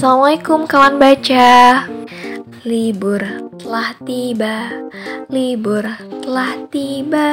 [0.00, 1.84] Assalamualaikum kawan baca
[2.64, 3.20] Libur
[3.60, 4.72] telah tiba
[5.28, 5.84] Libur
[6.24, 7.28] telah tiba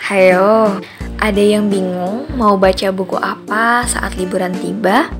[0.00, 0.80] Hayo,
[1.20, 5.12] ada yang bingung mau baca buku apa saat liburan tiba?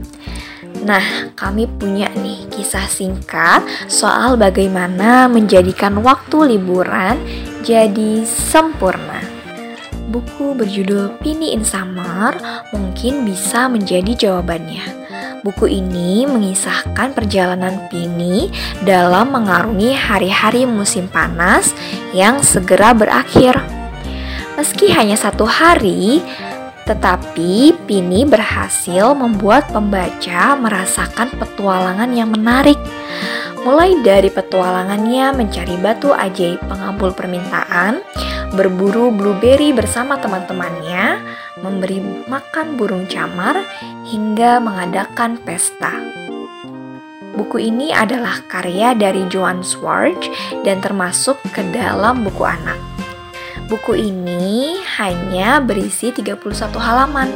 [0.88, 7.20] Nah, kami punya nih kisah singkat soal bagaimana menjadikan waktu liburan
[7.60, 9.20] jadi sempurna.
[10.08, 12.32] Buku berjudul Pini in Summer
[12.72, 15.05] mungkin bisa menjadi jawabannya.
[15.44, 18.48] Buku ini mengisahkan perjalanan Pini
[18.86, 21.76] dalam mengarungi hari-hari musim panas
[22.16, 23.60] yang segera berakhir.
[24.56, 26.24] Meski hanya satu hari,
[26.88, 32.78] tetapi Pini berhasil membuat pembaca merasakan petualangan yang menarik.
[33.66, 37.98] Mulai dari petualangannya mencari batu ajaib pengabul permintaan,
[38.54, 41.24] berburu blueberry bersama teman-temannya,
[41.64, 41.98] memberi
[42.30, 43.58] makan burung camar,
[44.06, 45.90] hingga mengadakan pesta.
[47.36, 50.30] Buku ini adalah karya dari Joan Swartz
[50.64, 52.80] dan termasuk ke dalam buku anak.
[53.66, 56.38] Buku ini hanya berisi 31
[56.80, 57.28] halaman.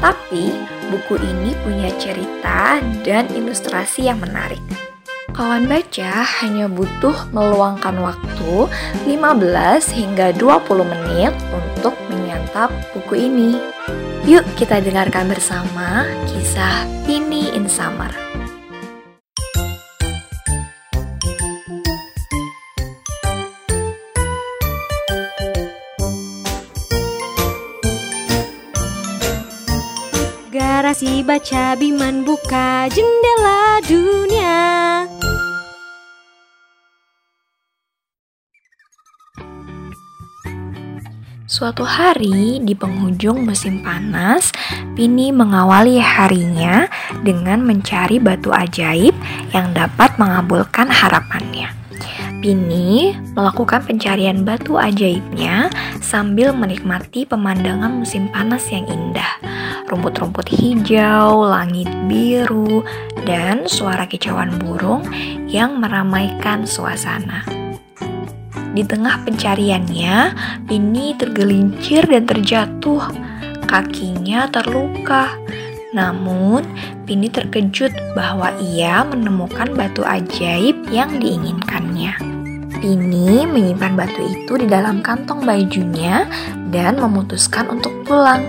[0.00, 0.56] Tapi
[0.88, 4.89] buku ini punya cerita dan ilustrasi yang menarik.
[5.30, 8.66] Kawan baca hanya butuh meluangkan waktu
[9.06, 9.14] 15
[9.94, 13.54] hingga 20 menit untuk menyantap buku ini.
[14.26, 18.10] Yuk kita dengarkan bersama kisah Pini in Summer.
[30.50, 34.99] Garasi baca Biman buka jendela dunia
[41.50, 44.54] Suatu hari di penghujung musim panas,
[44.94, 46.86] Pini mengawali harinya
[47.26, 49.10] dengan mencari batu ajaib
[49.50, 51.74] yang dapat mengabulkan harapannya.
[52.38, 59.34] Pini melakukan pencarian batu ajaibnya sambil menikmati pemandangan musim panas yang indah.
[59.90, 62.86] Rumput-rumput hijau, langit biru,
[63.26, 65.02] dan suara kicauan burung
[65.50, 67.59] yang meramaikan suasana.
[68.70, 70.16] Di tengah pencariannya,
[70.70, 73.02] Pini tergelincir dan terjatuh.
[73.66, 75.34] Kakinya terluka.
[75.90, 76.62] Namun,
[77.02, 82.14] Pini terkejut bahwa ia menemukan batu ajaib yang diinginkannya.
[82.80, 86.24] Pini menyimpan batu itu di dalam kantong bajunya
[86.70, 88.40] dan memutuskan untuk pulang.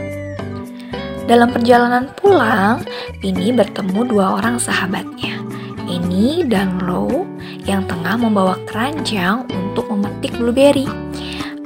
[1.25, 2.85] Dalam perjalanan pulang,
[3.19, 5.41] Pini bertemu dua orang sahabatnya,
[5.89, 7.27] Eni dan Lo,
[7.65, 10.85] yang tengah membawa keranjang untuk memetik blueberry.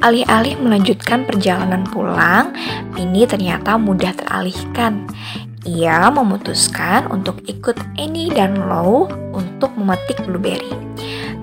[0.06, 2.54] Alih-alih melanjutkan perjalanan pulang,
[2.94, 5.10] Pini ternyata mudah teralihkan.
[5.66, 10.70] Ia memutuskan untuk ikut Annie dan Low untuk memetik blueberry.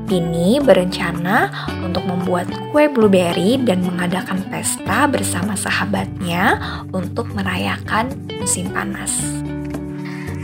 [0.07, 1.51] Pini berencana
[1.83, 6.61] untuk membuat kue blueberry dan mengadakan pesta bersama sahabatnya
[6.95, 9.19] untuk merayakan musim panas.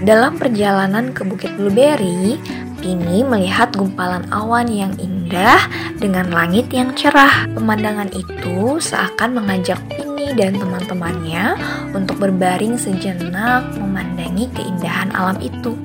[0.03, 2.39] Dalam perjalanan ke Bukit Blueberry,
[2.79, 4.95] Pini melihat gumpalan awan yang
[5.29, 5.61] indah
[6.01, 7.45] dengan langit yang cerah.
[7.53, 11.53] Pemandangan itu seakan mengajak Pini dan teman-temannya
[11.93, 15.77] untuk berbaring sejenak memandangi keindahan alam itu.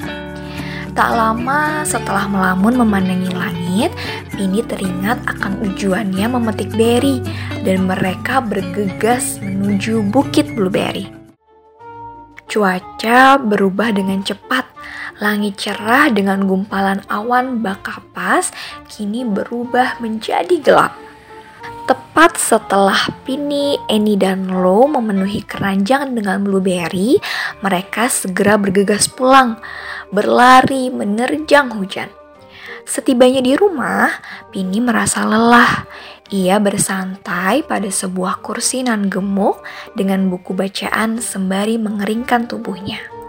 [0.95, 3.91] Tak lama setelah melamun memandangi langit,
[4.31, 7.19] Pini teringat akan tujuannya memetik beri
[7.67, 11.11] dan mereka bergegas menuju Bukit Blueberry.
[12.47, 14.72] Cuaca berubah dengan cepat
[15.23, 18.51] Langit cerah dengan gumpalan awan bak kapas
[18.91, 20.99] kini berubah menjadi gelap.
[21.87, 27.15] Tepat setelah Pini, Eni, dan Lo memenuhi keranjang dengan blueberry,
[27.63, 29.63] mereka segera bergegas pulang,
[30.11, 32.11] berlari menerjang hujan.
[32.83, 34.11] Setibanya di rumah,
[34.51, 35.87] Pini merasa lelah.
[36.35, 39.63] Ia bersantai pada sebuah kursi nan gemuk
[39.95, 43.22] dengan buku bacaan sembari mengeringkan tubuhnya.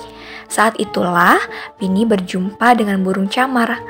[0.55, 1.43] Saat itulah
[1.83, 3.83] Pini berjumpa dengan burung camar.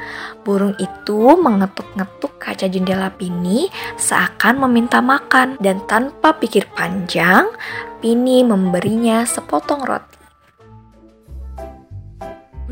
[0.49, 3.69] Burung itu mengetuk-ngetuk kaca jendela Pini
[4.01, 7.53] seakan meminta makan dan tanpa pikir panjang,
[8.01, 10.17] Pini memberinya sepotong roti.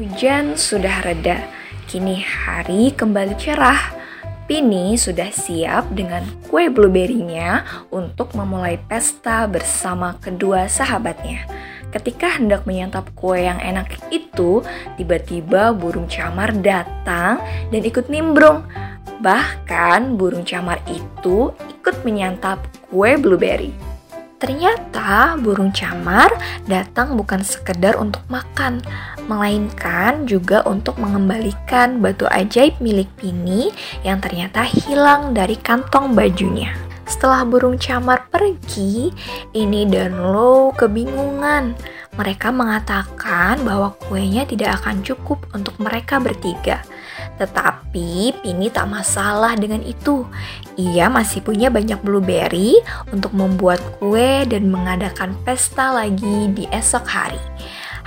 [0.01, 1.45] Hujan sudah reda,
[1.85, 3.93] kini hari kembali cerah.
[4.49, 7.61] Pini sudah siap dengan kue blueberry-nya
[7.93, 11.72] untuk memulai pesta bersama kedua sahabatnya.
[11.93, 14.65] Ketika hendak menyantap kue yang enak itu,
[14.97, 17.37] tiba-tiba burung camar datang
[17.69, 18.65] dan ikut nimbrung.
[19.21, 23.77] Bahkan burung camar itu ikut menyantap kue blueberry.
[24.41, 26.33] Ternyata burung camar
[26.67, 28.83] datang bukan sekedar untuk makan,
[29.31, 33.71] melainkan juga untuk mengembalikan batu ajaib milik Pini
[34.03, 36.75] yang ternyata hilang dari kantong bajunya.
[37.23, 39.15] Setelah burung camar pergi,
[39.55, 41.71] ini dan Lo kebingungan.
[42.19, 46.83] Mereka mengatakan bahwa kuenya tidak akan cukup untuk mereka bertiga.
[47.39, 50.27] Tetapi Pini tak masalah dengan itu.
[50.75, 52.83] Ia masih punya banyak blueberry
[53.15, 57.39] untuk membuat kue dan mengadakan pesta lagi di esok hari.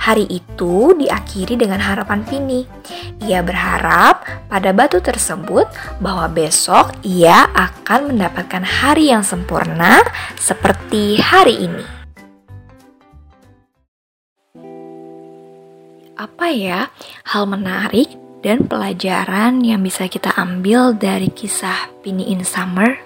[0.06, 2.62] Hari itu diakhiri dengan harapan Pini.
[3.26, 5.66] Ia berharap pada batu tersebut
[5.98, 10.06] bahwa besok ia akan mendapatkan hari yang sempurna
[10.38, 11.82] seperti hari ini.
[16.14, 16.86] Apa ya
[17.26, 18.14] hal menarik
[18.46, 23.05] dan pelajaran yang bisa kita ambil dari kisah Pini in Summer?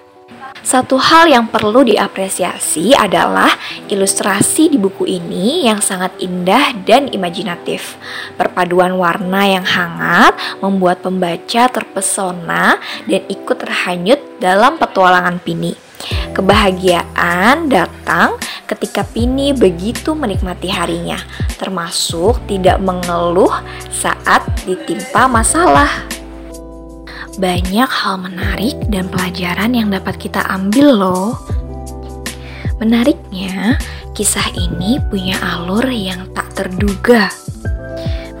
[0.61, 3.49] Satu hal yang perlu diapresiasi adalah
[3.89, 7.97] ilustrasi di buku ini yang sangat indah dan imajinatif.
[8.37, 12.77] Perpaduan warna yang hangat membuat pembaca terpesona
[13.09, 15.73] dan ikut terhanyut dalam petualangan Pini.
[16.31, 21.19] Kebahagiaan datang ketika Pini begitu menikmati harinya,
[21.59, 23.51] termasuk tidak mengeluh
[23.91, 26.20] saat ditimpa masalah.
[27.39, 31.31] Banyak hal menarik dan pelajaran yang dapat kita ambil loh.
[32.83, 33.79] Menariknya,
[34.11, 37.31] kisah ini punya alur yang tak terduga.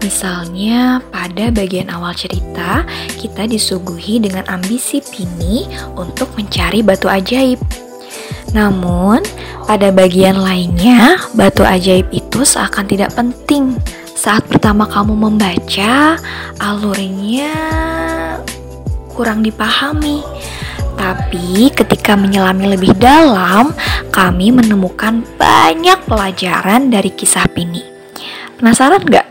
[0.01, 2.83] Misalnya, pada bagian awal cerita,
[3.15, 7.61] kita disuguhi dengan ambisi Pini untuk mencari batu ajaib.
[8.51, 9.23] Namun,
[9.69, 13.77] pada bagian lainnya, batu ajaib itu seakan tidak penting.
[14.17, 16.19] Saat pertama kamu membaca,
[16.59, 17.53] alurnya
[19.13, 20.25] kurang dipahami.
[20.97, 23.73] Tapi ketika menyelami lebih dalam,
[24.13, 27.81] kami menemukan banyak pelajaran dari kisah Pini.
[28.59, 29.27] Penasaran gak?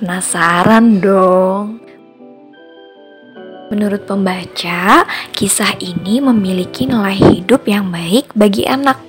[0.00, 1.83] Penasaran dong.
[3.72, 9.00] Menurut pembaca, kisah ini memiliki nilai hidup yang baik bagi anak.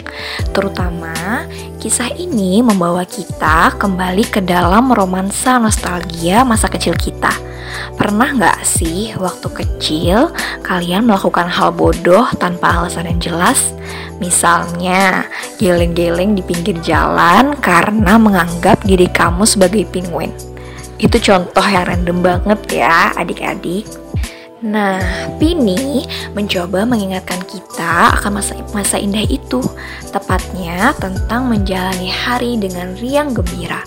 [0.55, 1.43] Terutama,
[1.83, 7.35] kisah ini membawa kita kembali ke dalam romansa nostalgia masa kecil kita.
[7.99, 10.31] Pernah nggak sih waktu kecil
[10.63, 13.75] kalian melakukan hal bodoh tanpa alasan yang jelas?
[14.23, 15.27] Misalnya,
[15.59, 20.31] geleng-geleng di pinggir jalan karena menganggap diri kamu sebagai penguin.
[20.95, 24.04] Itu contoh yang random banget ya adik-adik.
[24.65, 24.97] Nah,
[25.37, 29.61] Pini mencoba mengingatkan kita akan masa, masa indah itu,
[30.09, 33.85] tepatnya tentang menjalani hari dengan riang gembira.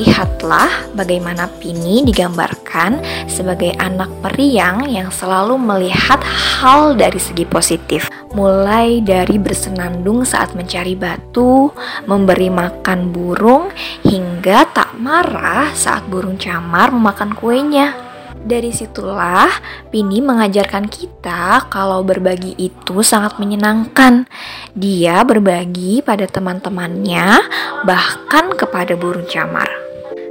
[0.00, 8.08] Lihatlah bagaimana Pini digambarkan sebagai anak periang yang selalu melihat hal dari segi positif.
[8.32, 11.68] Mulai dari bersenandung saat mencari batu,
[12.08, 13.68] memberi makan burung,
[14.02, 18.03] hingga tak marah saat burung camar memakan kuenya.
[18.44, 19.48] Dari situlah
[19.88, 24.28] Pini mengajarkan kita kalau berbagi itu sangat menyenangkan.
[24.76, 27.40] Dia berbagi pada teman-temannya,
[27.88, 29.66] bahkan kepada burung camar.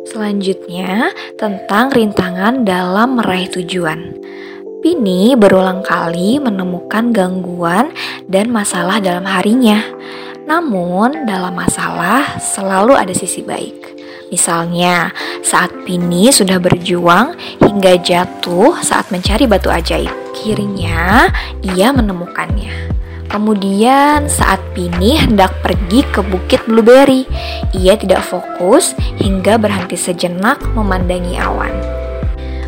[0.06, 1.10] Selanjutnya,
[1.42, 4.14] tentang rintangan dalam meraih tujuan.
[4.86, 7.90] Pini berulang kali menemukan gangguan
[8.30, 9.82] dan masalah dalam harinya.
[10.46, 13.83] Namun, dalam masalah selalu ada sisi baik.
[14.34, 15.14] Misalnya,
[15.46, 20.10] saat Pini sudah berjuang hingga jatuh saat mencari batu ajaib.
[20.34, 21.30] Kirinya,
[21.62, 22.90] ia menemukannya.
[23.30, 27.30] Kemudian saat Pini hendak pergi ke Bukit Blueberry,
[27.78, 31.70] ia tidak fokus hingga berhenti sejenak memandangi awan.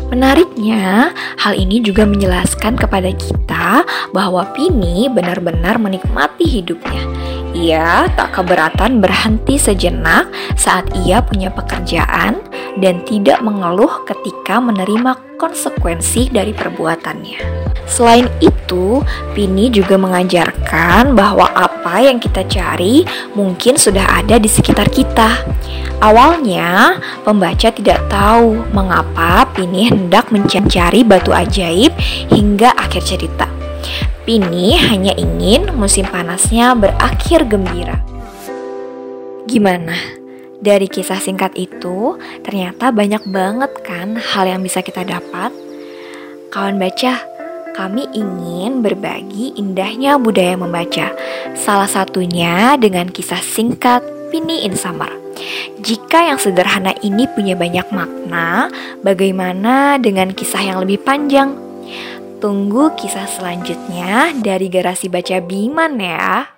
[0.06, 1.10] Menariknya,
[1.42, 3.82] hal ini juga menjelaskan kepada kita
[4.14, 7.25] bahwa Pini benar-benar menikmati hidupnya.
[7.56, 10.28] Ia tak keberatan berhenti sejenak
[10.60, 12.44] saat ia punya pekerjaan
[12.76, 17.40] dan tidak mengeluh ketika menerima konsekuensi dari perbuatannya.
[17.88, 19.00] Selain itu,
[19.32, 25.48] Pini juga mengajarkan bahwa apa yang kita cari mungkin sudah ada di sekitar kita.
[26.04, 31.96] Awalnya, pembaca tidak tahu mengapa Pini hendak mencari batu ajaib
[32.28, 33.55] hingga akhir cerita.
[34.26, 38.02] Pini hanya ingin musim panasnya berakhir gembira.
[39.46, 39.94] Gimana?
[40.58, 45.54] Dari kisah singkat itu, ternyata banyak banget kan hal yang bisa kita dapat.
[46.50, 47.22] Kawan baca,
[47.78, 51.14] kami ingin berbagi indahnya budaya membaca.
[51.54, 54.02] Salah satunya dengan kisah singkat
[54.34, 55.14] Pini in Summer.
[55.78, 58.74] Jika yang sederhana ini punya banyak makna,
[59.06, 61.62] bagaimana dengan kisah yang lebih panjang?
[62.36, 66.55] Tunggu kisah selanjutnya dari Garasi Baca Biman ya.